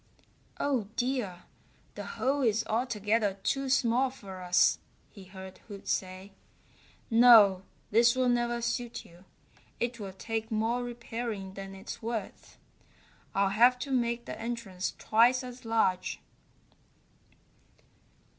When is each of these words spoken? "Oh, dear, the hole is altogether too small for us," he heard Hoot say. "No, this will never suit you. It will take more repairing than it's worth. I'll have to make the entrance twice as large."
"Oh, 0.59 0.87
dear, 0.95 1.43
the 1.93 2.03
hole 2.17 2.41
is 2.41 2.65
altogether 2.65 3.35
too 3.43 3.69
small 3.69 4.09
for 4.09 4.41
us," 4.41 4.79
he 5.11 5.25
heard 5.25 5.59
Hoot 5.67 5.87
say. 5.87 6.31
"No, 7.11 7.61
this 7.91 8.15
will 8.15 8.27
never 8.27 8.63
suit 8.63 9.05
you. 9.05 9.25
It 9.79 9.99
will 9.99 10.13
take 10.13 10.49
more 10.49 10.83
repairing 10.83 11.53
than 11.53 11.75
it's 11.75 12.01
worth. 12.01 12.57
I'll 13.35 13.49
have 13.49 13.77
to 13.77 13.91
make 13.91 14.25
the 14.25 14.41
entrance 14.41 14.95
twice 14.97 15.43
as 15.43 15.65
large." 15.65 16.19